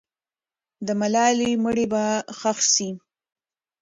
[0.85, 2.03] د ملالۍ مړی به
[2.39, 2.89] ښخ سي.